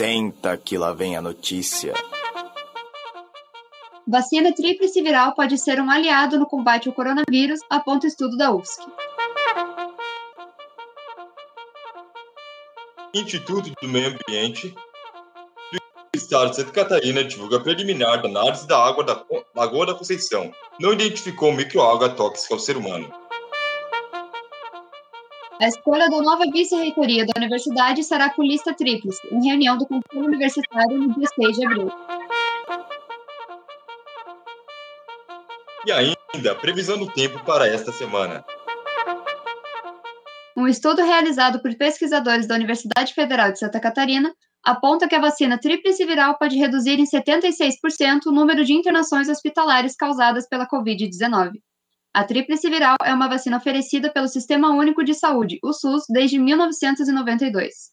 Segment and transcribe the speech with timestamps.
[0.00, 1.92] Senta que lá vem a notícia.
[4.08, 8.80] Vacina tríplice viral pode ser um aliado no combate ao coronavírus, aponta estudo da UFSC.
[13.12, 14.74] Instituto do Meio Ambiente
[15.70, 19.22] do Estado de Santa Catarina divulga preliminar da análise da água da
[19.54, 20.50] Lagoa da Conceição.
[20.80, 23.12] Não identificou microalga tóxica ao ser humano.
[25.60, 30.24] A escolha da nova vice-reitoria da universidade será com lista tríplice, em reunião do Conselho
[30.24, 31.92] Universitário no dia 6 de abril.
[35.86, 38.42] E ainda, previsão do tempo para esta semana.
[40.56, 44.32] Um estudo realizado por pesquisadores da Universidade Federal de Santa Catarina
[44.64, 49.94] aponta que a vacina tríplice viral pode reduzir em 76% o número de internações hospitalares
[49.94, 51.52] causadas pela Covid-19.
[52.12, 56.40] A tríplice viral é uma vacina oferecida pelo Sistema Único de Saúde, o SUS, desde
[56.40, 57.92] 1992.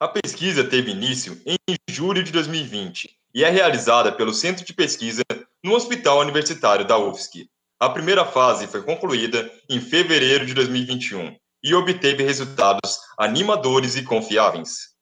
[0.00, 1.56] A pesquisa teve início em
[1.90, 5.22] julho de 2020 e é realizada pelo Centro de Pesquisa
[5.64, 7.48] no Hospital Universitário da UFSC.
[7.80, 14.94] A primeira fase foi concluída em fevereiro de 2021 e obteve resultados animadores e confiáveis.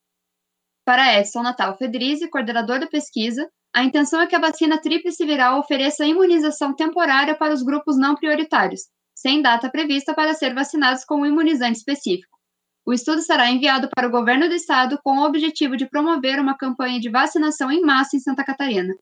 [0.84, 5.58] Para Edson Natal Fedrizi, coordenador da pesquisa, a intenção é que a vacina tríplice viral
[5.58, 8.82] ofereça imunização temporária para os grupos não prioritários,
[9.14, 12.38] sem data prevista para ser vacinados com um imunizante específico.
[12.84, 16.56] O estudo será enviado para o governo do estado com o objetivo de promover uma
[16.56, 18.92] campanha de vacinação em massa em Santa Catarina.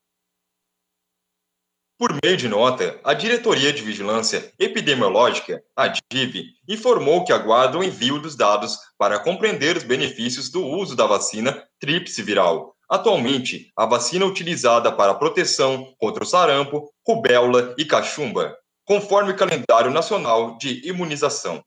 [1.98, 7.84] Por meio de nota, a Diretoria de Vigilância Epidemiológica, a DIV, informou que aguarda o
[7.84, 13.86] envio dos dados para compreender os benefícios do uso da vacina tríplice viral, Atualmente, a
[13.86, 20.84] vacina utilizada para proteção contra o sarampo, rubéola e cachumba, conforme o calendário nacional de
[20.84, 21.62] imunização.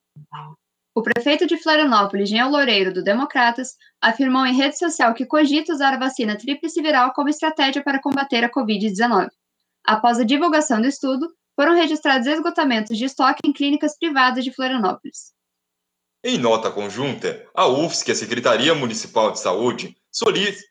[0.93, 3.69] O prefeito de Florianópolis, Jean Loureiro, do Democratas,
[4.01, 8.43] afirmou em rede social que cogita usar a vacina tríplice viral como estratégia para combater
[8.43, 9.29] a Covid-19.
[9.85, 15.31] Após a divulgação do estudo, foram registrados esgotamentos de estoque em clínicas privadas de Florianópolis.
[16.21, 19.95] Em nota conjunta, a UFSC e a Secretaria Municipal de Saúde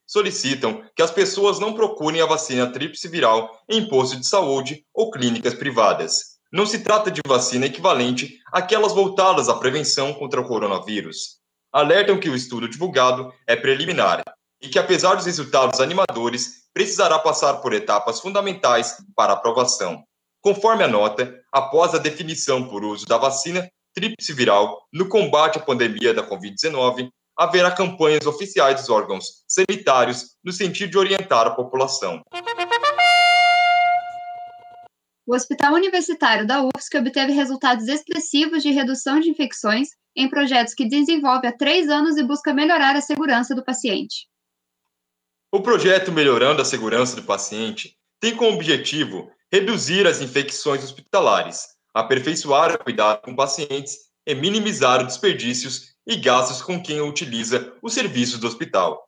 [0.07, 5.11] solicitam que as pessoas não procurem a vacina tríplice viral em postos de saúde ou
[5.11, 6.39] clínicas privadas.
[6.53, 11.39] Não se trata de vacina equivalente àquelas voltadas à prevenção contra o coronavírus.
[11.73, 14.23] Alertam que o estudo divulgado é preliminar
[14.61, 20.05] e que, apesar dos resultados animadores, precisará passar por etapas fundamentais para aprovação.
[20.41, 25.63] Conforme a nota, após a definição por uso da vacina tríplice viral no combate à
[25.63, 32.23] pandemia da Covid-19, haverá campanhas oficiais dos órgãos sanitários no sentido de orientar a população.
[35.27, 40.89] O Hospital Universitário da UFSC obteve resultados expressivos de redução de infecções em projetos que
[40.89, 44.27] desenvolve há três anos e busca melhorar a segurança do paciente.
[45.51, 52.75] O projeto Melhorando a Segurança do Paciente tem como objetivo reduzir as infecções hospitalares, aperfeiçoar
[52.75, 58.39] o cuidado com pacientes e minimizar os desperdícios e gastos com quem utiliza o serviço
[58.39, 59.05] do hospital.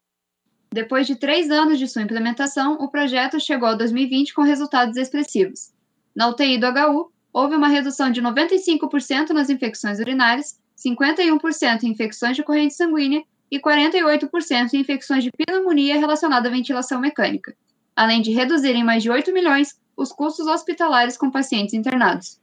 [0.73, 5.73] Depois de três anos de sua implementação, o projeto chegou a 2020 com resultados expressivos.
[6.15, 12.37] Na UTI do HU, houve uma redução de 95% nas infecções urinárias, 51% em infecções
[12.37, 17.55] de corrente sanguínea e 48% em infecções de pneumonia relacionada à ventilação mecânica,
[17.95, 22.41] além de reduzir em mais de 8 milhões os custos hospitalares com pacientes internados.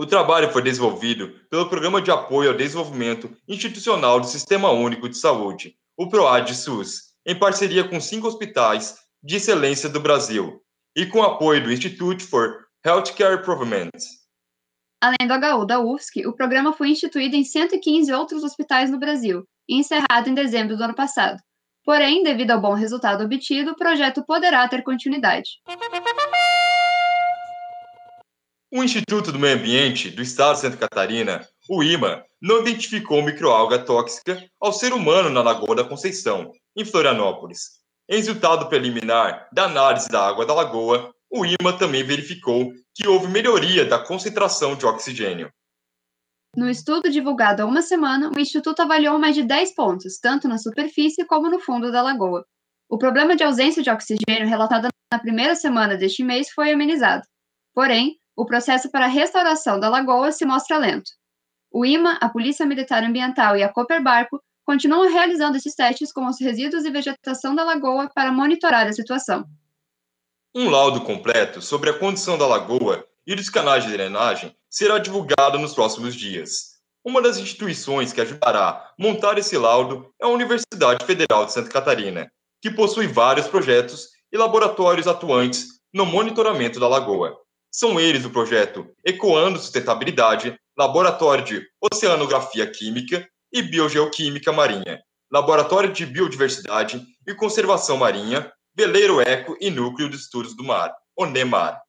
[0.00, 5.18] O trabalho foi desenvolvido pelo Programa de Apoio ao Desenvolvimento Institucional do Sistema Único de
[5.18, 10.58] Saúde, o PROAD-SUS, em parceria com cinco hospitais de excelência do Brasil
[10.96, 13.90] e com apoio do Institute for Healthcare Improvement.
[15.02, 19.44] Além do HU da UFSC, o programa foi instituído em 115 outros hospitais no Brasil
[19.68, 21.38] e encerrado em dezembro do ano passado.
[21.84, 25.60] Porém, devido ao bom resultado obtido, o projeto poderá ter continuidade.
[28.72, 33.84] O Instituto do Meio Ambiente do Estado de Santa Catarina, o IMA, não identificou microalga
[33.84, 37.80] tóxica ao ser humano na Lagoa da Conceição, em Florianópolis.
[38.08, 43.26] Em resultado preliminar da análise da água da lagoa, o IMA também verificou que houve
[43.26, 45.50] melhoria da concentração de oxigênio.
[46.56, 50.58] No estudo divulgado há uma semana, o Instituto avaliou mais de 10 pontos, tanto na
[50.58, 52.46] superfície como no fundo da lagoa.
[52.88, 57.24] O problema de ausência de oxigênio relatado na primeira semana deste mês foi amenizado.
[57.74, 61.10] Porém, o processo para a restauração da lagoa se mostra lento.
[61.70, 66.26] O IMA, a Polícia Militar Ambiental e a Cooper Barco continuam realizando esses testes com
[66.26, 69.44] os resíduos e vegetação da lagoa para monitorar a situação.
[70.54, 75.58] Um laudo completo sobre a condição da lagoa e dos canais de drenagem será divulgado
[75.58, 76.80] nos próximos dias.
[77.04, 81.68] Uma das instituições que ajudará a montar esse laudo é a Universidade Federal de Santa
[81.68, 82.32] Catarina,
[82.62, 87.38] que possui vários projetos e laboratórios atuantes no monitoramento da lagoa.
[87.72, 95.00] São eles o projeto Ecoando Sustentabilidade, Laboratório de Oceanografia Química e Biogeoquímica Marinha,
[95.30, 101.80] Laboratório de Biodiversidade e Conservação Marinha, Veleiro Eco e Núcleo de Estudos do Mar, ONEMAR.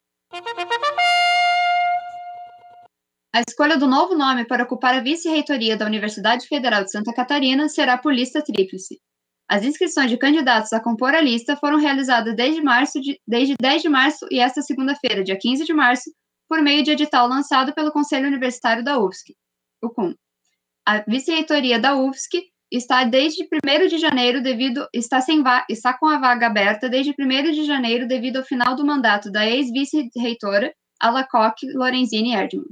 [3.34, 7.68] A escolha do novo nome para ocupar a vice-reitoria da Universidade Federal de Santa Catarina
[7.68, 9.00] será por lista tríplice.
[9.52, 13.82] As inscrições de candidatos a compor a lista foram realizadas desde, março de, desde 10
[13.82, 16.10] de março e esta segunda-feira, dia 15 de março,
[16.48, 19.34] por meio de edital lançado pelo Conselho Universitário da UFSC,
[19.82, 20.14] o CUM.
[20.88, 26.18] A vice-reitoria da UFSC está desde 1 de janeiro devido está sem está com a
[26.18, 32.32] vaga aberta desde 1 de janeiro devido ao final do mandato da ex-vice-reitora Alacoque Lorenzini
[32.32, 32.64] Erdmann.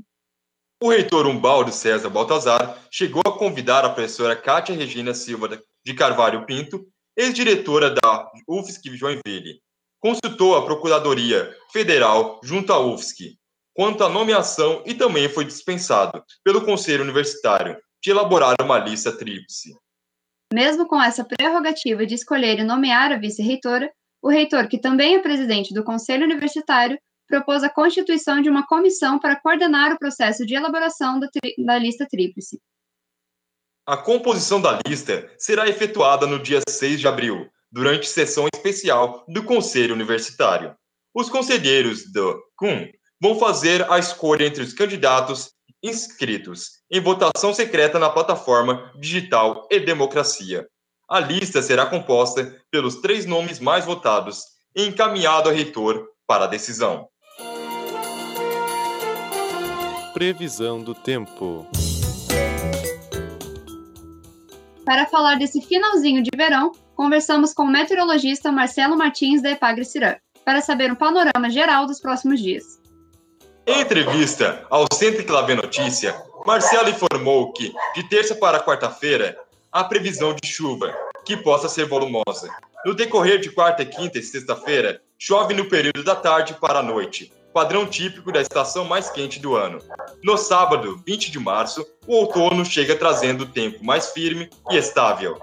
[0.82, 5.46] O reitor Umbaldo César Baltazar chegou a convidar a professora Cátia Regina Silva
[5.84, 6.86] de Carvalho Pinto,
[7.16, 9.60] ex-diretora da UFSC Joinville.
[9.98, 13.38] Consultou a Procuradoria Federal junto à UFSC
[13.74, 19.74] quanto à nomeação e também foi dispensado pelo Conselho Universitário de elaborar uma lista tríplice.
[20.52, 23.90] Mesmo com essa prerrogativa de escolher e nomear a vice-reitora,
[24.22, 29.18] o reitor, que também é presidente do Conselho Universitário, propôs a constituição de uma comissão
[29.18, 31.28] para coordenar o processo de elaboração da,
[31.64, 32.60] da lista tríplice.
[33.90, 39.42] A composição da lista será efetuada no dia 6 de abril, durante sessão especial do
[39.42, 40.76] Conselho Universitário.
[41.12, 42.86] Os conselheiros do CUM
[43.20, 45.50] vão fazer a escolha entre os candidatos
[45.82, 50.68] inscritos em votação secreta na plataforma digital e democracia.
[51.10, 54.40] A lista será composta pelos três nomes mais votados
[54.72, 57.08] e encaminhado ao reitor para decisão.
[60.14, 61.66] Previsão do tempo.
[64.84, 70.16] Para falar desse finalzinho de verão, conversamos com o meteorologista Marcelo Martins da Epagre Cirã,
[70.44, 72.80] para saber um panorama geral dos próximos dias.
[73.66, 76.14] Em entrevista ao Centro Clavé Notícia,
[76.46, 79.36] Marcelo informou que, de terça para quarta-feira,
[79.70, 80.92] há previsão de chuva,
[81.24, 82.48] que possa ser volumosa.
[82.84, 87.30] No decorrer de quarta, quinta e sexta-feira, chove no período da tarde para a noite,
[87.52, 89.78] padrão típico da estação mais quente do ano.
[90.22, 95.38] No sábado, 20 de março, o outono chega trazendo tempo mais firme e estável.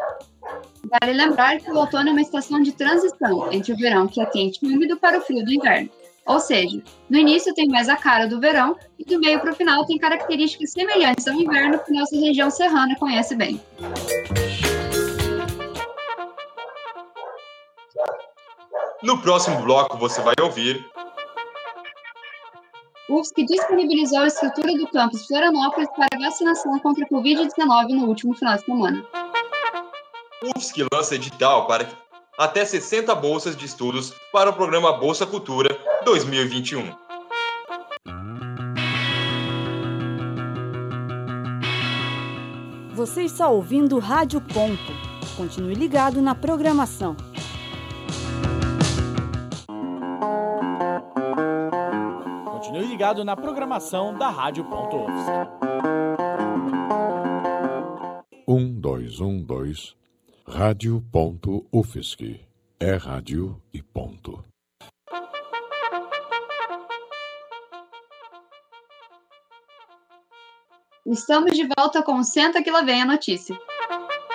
[1.02, 4.26] Vale lembrar que o outono é uma estação de transição entre o verão, que é
[4.26, 5.90] quente e úmido, para o frio do inverno.
[6.26, 9.56] Ou seja, no início tem mais a cara do verão e do meio para o
[9.56, 13.62] final tem características semelhantes ao inverno que nossa região serrana conhece bem.
[19.02, 20.86] No próximo bloco você vai ouvir.
[23.10, 28.58] UFSC disponibilizou a estrutura do campus Florianópolis para vacinação contra a Covid-19 no último final
[28.58, 29.06] de semana.
[30.44, 31.88] UFSC lança edital para
[32.38, 35.70] até 60 bolsas de estudos para o programa Bolsa Cultura
[36.04, 36.94] 2021.
[42.94, 44.92] Você está ouvindo Rádio Ponto.
[45.38, 47.16] Continue ligado na programação.
[53.08, 54.98] Ligado na programação da Rádio Ponto
[58.46, 59.96] Um, dois, um, dois.
[60.46, 62.42] Rádio.UFSC.
[62.80, 64.44] É rádio e ponto.
[71.06, 73.58] Estamos de volta com Senta que lá vem a notícia.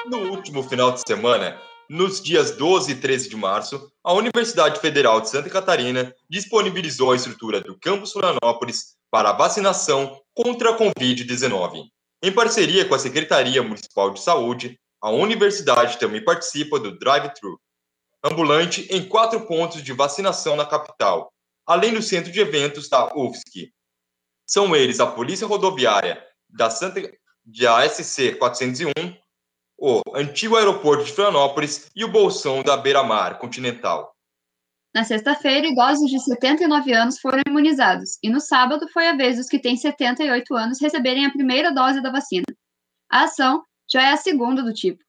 [0.06, 1.60] No último final de semana,
[1.92, 7.16] nos dias 12 e 13 de março, a Universidade Federal de Santa Catarina disponibilizou a
[7.16, 11.84] estrutura do campus Florianópolis para a vacinação contra a Covid-19.
[12.22, 17.60] Em parceria com a Secretaria Municipal de Saúde, a universidade também participa do drive-thru,
[18.24, 21.30] ambulante em quatro pontos de vacinação na capital,
[21.66, 23.70] além do centro de eventos da UFSC.
[24.46, 27.02] São eles a Polícia Rodoviária da Santa
[27.44, 28.92] de ASC 401,
[29.82, 34.14] o antigo aeroporto de Florianópolis e o Bolsão da Beira-Mar Continental.
[34.94, 39.48] Na sexta-feira, idosos de 79 anos foram imunizados, e no sábado foi a vez dos
[39.48, 42.44] que têm 78 anos receberem a primeira dose da vacina.
[43.10, 45.02] A ação já é a segunda do tipo.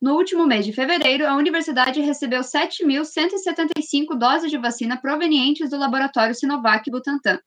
[0.00, 6.36] No último mês de fevereiro, a universidade recebeu 7.175 doses de vacina provenientes do laboratório
[6.36, 7.40] Sinovac Butantan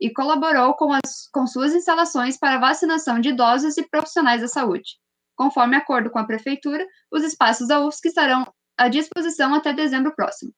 [0.00, 5.00] e colaborou com, as, com suas instalações para vacinação de idosos e profissionais da saúde.
[5.40, 10.52] Conforme acordo com a prefeitura, os espaços da UFSC estarão à disposição até dezembro próximo.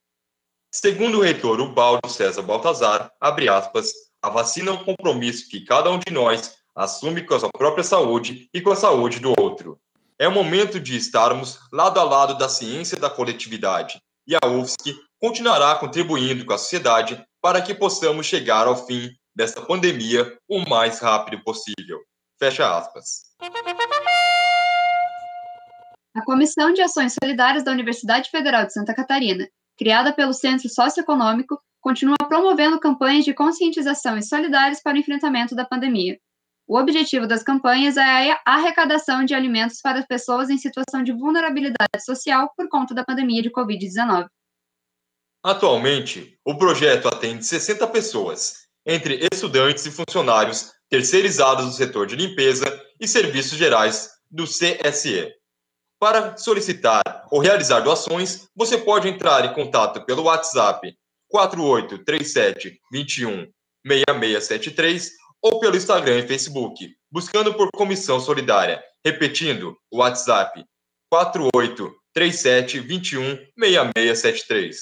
[0.75, 5.89] Segundo o reitor Ubaldo César Baltazar, abre aspas, a vacina é um compromisso que cada
[5.89, 9.79] um de nós assume com a sua própria saúde e com a saúde do outro.
[10.19, 14.97] É o momento de estarmos lado a lado da ciência da coletividade, e a UFSC
[15.21, 20.99] continuará contribuindo com a sociedade para que possamos chegar ao fim desta pandemia o mais
[20.99, 22.01] rápido possível.
[22.37, 23.31] Fecha aspas.
[26.15, 31.59] A Comissão de Ações Solidárias da Universidade Federal de Santa Catarina, criada pelo Centro Socioeconômico,
[31.81, 36.19] continua promovendo campanhas de conscientização e solidárias para o enfrentamento da pandemia.
[36.69, 42.05] O objetivo das campanhas é a arrecadação de alimentos para pessoas em situação de vulnerabilidade
[42.05, 44.27] social por conta da pandemia de Covid-19.
[45.43, 52.67] Atualmente, o projeto atende 60 pessoas, entre estudantes e funcionários terceirizados do setor de limpeza
[53.01, 55.42] e serviços gerais do CSE.
[56.03, 60.93] Para solicitar ou realizar doações, você pode entrar em contato pelo WhatsApp
[61.29, 63.47] 4837 21
[63.87, 68.83] 6673 ou pelo Instagram e Facebook, buscando por Comissão Solidária.
[69.07, 70.65] Repetindo, o WhatsApp
[71.09, 74.77] 4837 21 6673.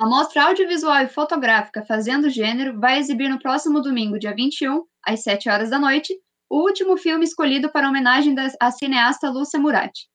[0.00, 5.22] A mostra audiovisual e fotográfica Fazendo Gênero vai exibir no próximo domingo, dia 21, às
[5.22, 6.14] 7 horas da noite,
[6.54, 10.06] o último filme escolhido para homenagem à cineasta Lúcia Murati.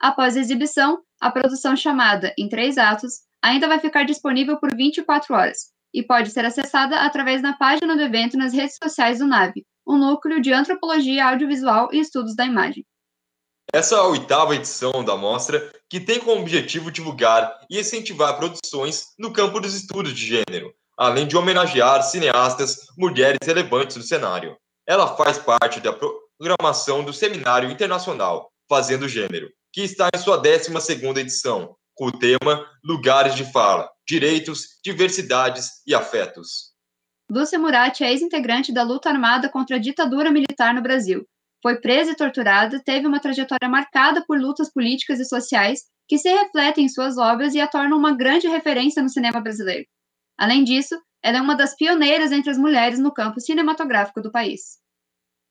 [0.00, 5.34] Após a exibição, a produção chamada Em Três Atos ainda vai ficar disponível por 24
[5.34, 5.58] horas
[5.92, 9.98] e pode ser acessada através da página do evento nas redes sociais do NAVE, o
[9.98, 12.86] Núcleo de Antropologia Audiovisual e Estudos da Imagem.
[13.70, 19.08] Essa é a oitava edição da mostra, que tem como objetivo divulgar e incentivar produções
[19.18, 24.56] no campo dos estudos de gênero, além de homenagear cineastas, mulheres relevantes do cenário.
[24.86, 31.18] Ela faz parte da programação do Seminário Internacional Fazendo Gênero, que está em sua 12ª
[31.18, 36.72] edição, com o tema Lugares de Fala, Direitos, Diversidades e Afetos.
[37.30, 41.26] Lúcia Murati é ex-integrante da luta armada contra a ditadura militar no Brasil.
[41.62, 46.28] Foi presa e torturada, teve uma trajetória marcada por lutas políticas e sociais que se
[46.28, 49.86] refletem em suas obras e a tornam uma grande referência no cinema brasileiro.
[50.36, 54.78] Além disso, ela é uma das pioneiras entre as mulheres no campo cinematográfico do país.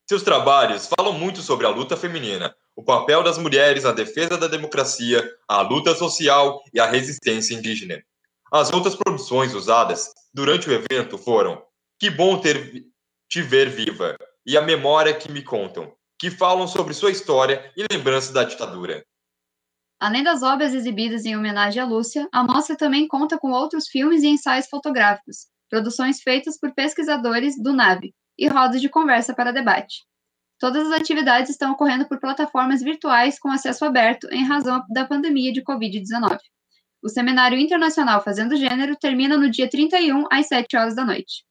[0.08, 4.48] Seus trabalhos falam muito sobre a luta feminina, o papel das mulheres na defesa da
[4.48, 8.04] democracia, a luta social e a resistência indígena.
[8.52, 11.64] As outras produções usadas durante o evento foram
[11.98, 12.84] Que Bom Ter
[13.30, 17.86] Te Ver Viva e A Memória que Me Contam, que falam sobre sua história e
[17.90, 19.06] lembrança da ditadura.
[19.98, 24.24] Além das obras exibidas em homenagem a Lúcia, a mostra também conta com outros filmes
[24.24, 30.04] e ensaios fotográficos, produções feitas por pesquisadores do NAB e rodas de conversa para debate.
[30.60, 35.52] Todas as atividades estão ocorrendo por plataformas virtuais com acesso aberto em razão da pandemia
[35.52, 36.38] de Covid-19.
[37.02, 41.46] O Seminário Internacional Fazendo Gênero termina no dia 31, às 7 horas da noite.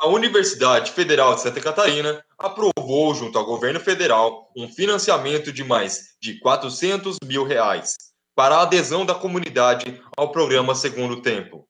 [0.00, 6.16] A Universidade Federal de Santa Catarina aprovou, junto ao governo federal, um financiamento de mais
[6.20, 8.09] de 400 mil reais
[8.40, 11.68] para a adesão da comunidade ao programa Segundo Tempo.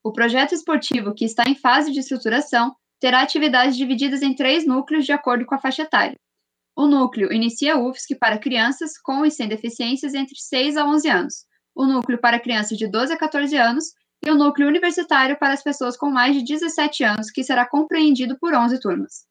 [0.00, 5.04] O projeto esportivo, que está em fase de estruturação, terá atividades divididas em três núcleos
[5.04, 6.16] de acordo com a faixa etária.
[6.76, 11.34] O núcleo inicia UFSC para crianças com e sem deficiências entre 6 a 11 anos,
[11.74, 13.86] o núcleo para crianças de 12 a 14 anos
[14.24, 18.38] e o núcleo universitário para as pessoas com mais de 17 anos, que será compreendido
[18.38, 19.27] por 11 turmas.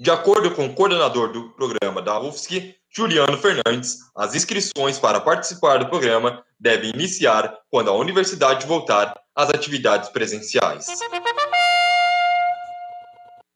[0.00, 5.78] De acordo com o coordenador do programa da UFSC, Juliano Fernandes, as inscrições para participar
[5.78, 10.86] do programa devem iniciar quando a universidade voltar às atividades presenciais.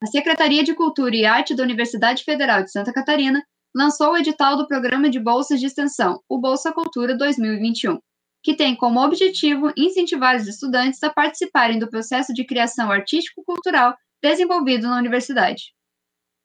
[0.02, 3.42] A Secretaria de Cultura e Arte da Universidade Federal de Santa Catarina
[3.76, 7.98] lançou o edital do Programa de Bolsas de Extensão, o Bolsa Cultura 2021,
[8.42, 14.88] que tem como objetivo incentivar os estudantes a participarem do processo de criação artístico-cultural desenvolvido
[14.88, 15.78] na universidade.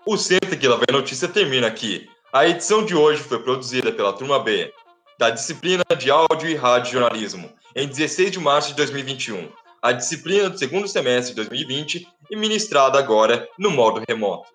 [0.09, 2.09] O Senta que lá vem notícia termina aqui.
[2.31, 4.73] A edição de hoje foi produzida pela Turma B,
[5.19, 9.51] da disciplina de Áudio e Rádio Jornalismo, em 16 de março de 2021.
[9.81, 14.47] A disciplina do segundo semestre de 2020 e ministrada agora no modo remoto.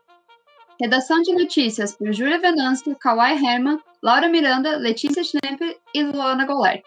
[0.81, 6.83] Redação de notícias por Júlia Venâncio, Kawai Herman, Laura Miranda, Letícia Schnepper e Luana Golert.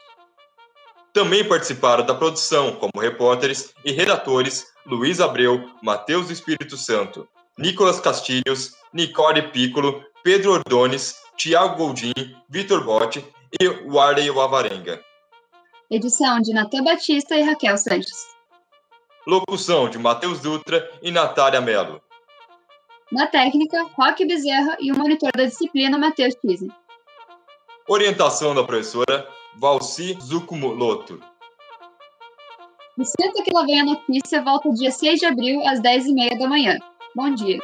[1.13, 8.01] Também participaram da produção, como repórteres e redatores, Luiz Abreu, Matheus do Espírito Santo, Nicolas
[8.01, 12.13] Castilhos, Nicole Piccolo, Pedro Ordones, Tiago Goldin,
[12.49, 13.25] Vitor Botti
[13.59, 15.01] e Warley Wavarenga.
[15.89, 18.35] Edição de Natan Batista e Raquel Sanches.
[19.25, 22.01] Locução de Matheus Dutra e Natália Mello.
[23.09, 26.69] Na técnica, Roque Bezerra e o monitor da disciplina, Matheus Tise.
[27.87, 31.23] Orientação da professora Valci Zucumuloto.
[32.97, 36.47] O Senta que lá vem a notícia volta dia 6 de abril, às 10h30 da
[36.49, 36.77] manhã.
[37.15, 37.57] Bom dia.